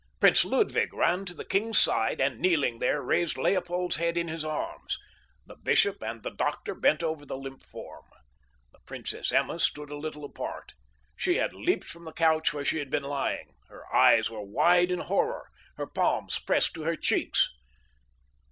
Prince 0.19 0.43
Ludwig 0.43 0.91
ran 0.95 1.25
to 1.25 1.35
the 1.35 1.45
king's 1.45 1.77
side 1.77 2.19
and, 2.19 2.39
kneeling 2.39 2.79
there, 2.79 3.03
raised 3.03 3.37
Leopold's 3.37 3.97
head 3.97 4.17
in 4.17 4.29
his 4.29 4.43
arms. 4.43 4.97
The 5.45 5.53
bishop 5.57 6.01
and 6.01 6.23
the 6.23 6.31
doctor 6.33 6.73
bent 6.73 7.03
over 7.03 7.23
the 7.23 7.37
limp 7.37 7.61
form. 7.61 8.05
The 8.71 8.79
Princess 8.79 9.31
Emma 9.31 9.59
stood 9.59 9.91
a 9.91 9.95
little 9.95 10.25
apart. 10.25 10.73
She 11.15 11.35
had 11.35 11.53
leaped 11.53 11.85
from 11.87 12.05
the 12.05 12.13
couch 12.13 12.51
where 12.51 12.65
she 12.65 12.79
had 12.79 12.89
been 12.89 13.03
lying. 13.03 13.53
Her 13.69 13.83
eyes 13.95 14.27
were 14.27 14.41
wide 14.41 14.89
in 14.89 15.01
horror. 15.01 15.49
Her 15.77 15.85
palms 15.85 16.39
pressed 16.39 16.73
to 16.73 16.81
her 16.81 16.95
cheeks. 16.95 17.51